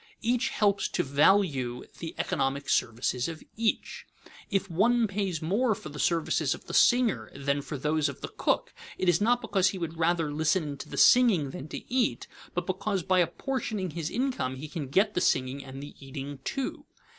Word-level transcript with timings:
Each 0.23 0.49
helps 0.49 0.87
to 0.87 1.03
value 1.03 1.83
the 1.99 2.15
economic 2.17 2.69
services 2.69 3.27
of 3.27 3.43
each. 3.55 4.07
If 4.49 4.67
one 4.67 5.05
pays 5.07 5.43
more 5.43 5.75
for 5.75 5.89
the 5.89 5.99
services 5.99 6.55
of 6.55 6.65
the 6.65 6.73
singer 6.73 7.31
than 7.35 7.61
for 7.61 7.77
those 7.77 8.09
of 8.09 8.21
the 8.21 8.27
cook, 8.29 8.73
it 8.97 9.07
is 9.07 9.21
not 9.21 9.41
because 9.43 9.67
he 9.69 9.77
would 9.77 9.99
rather 9.99 10.31
listen 10.31 10.75
to 10.77 10.89
the 10.89 10.97
singing 10.97 11.51
than 11.51 11.67
to 11.67 11.87
eat, 11.93 12.25
but 12.55 12.65
because 12.65 13.03
by 13.03 13.19
apportioning 13.19 13.91
his 13.91 14.09
income 14.09 14.55
he 14.55 14.67
can 14.67 14.87
get 14.87 15.13
the 15.13 15.21
singing 15.21 15.63
and 15.63 15.83
the 15.83 15.93
eating 16.03 16.39
too. 16.43 16.87